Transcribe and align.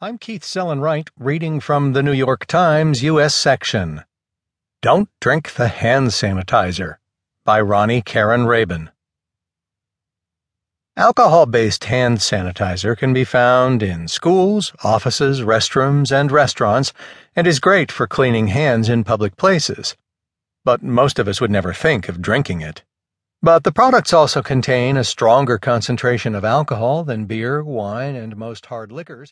I'm 0.00 0.16
Keith 0.16 0.44
Sellon-Wright, 0.44 1.10
reading 1.18 1.58
from 1.58 1.92
the 1.92 2.04
New 2.04 2.12
York 2.12 2.46
Times 2.46 3.02
U.S. 3.02 3.34
section. 3.34 4.04
Don't 4.80 5.08
Drink 5.20 5.54
the 5.54 5.66
Hand 5.66 6.10
Sanitizer 6.10 6.98
by 7.44 7.60
Roni 7.60 8.04
Caryn 8.04 8.46
Rabin. 8.46 8.90
Alcohol 10.96 11.46
based 11.46 11.82
hand 11.82 12.18
sanitizer 12.18 12.96
can 12.96 13.12
be 13.12 13.24
found 13.24 13.82
in 13.82 14.06
schools, 14.06 14.72
offices, 14.84 15.40
restrooms, 15.40 16.12
and 16.12 16.30
restaurants, 16.30 16.92
and 17.34 17.48
is 17.48 17.58
great 17.58 17.90
for 17.90 18.06
cleaning 18.06 18.46
hands 18.46 18.88
in 18.88 19.02
public 19.02 19.36
places. 19.36 19.96
But 20.64 20.80
most 20.80 21.18
of 21.18 21.26
us 21.26 21.40
would 21.40 21.50
never 21.50 21.72
think 21.72 22.08
of 22.08 22.22
drinking 22.22 22.60
it. 22.60 22.84
But 23.42 23.64
the 23.64 23.72
products 23.72 24.12
also 24.12 24.42
contain 24.42 24.96
a 24.96 25.02
stronger 25.02 25.58
concentration 25.58 26.36
of 26.36 26.44
alcohol 26.44 27.02
than 27.02 27.24
beer, 27.24 27.64
wine, 27.64 28.14
and 28.14 28.36
most 28.36 28.66
hard 28.66 28.92
liquors. 28.92 29.26